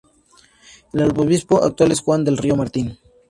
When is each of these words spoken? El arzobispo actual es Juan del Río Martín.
El 0.93 1.01
arzobispo 1.03 1.63
actual 1.63 1.91
es 1.91 2.01
Juan 2.01 2.23
del 2.25 2.39
Río 2.39 2.55
Martín. 2.55 2.97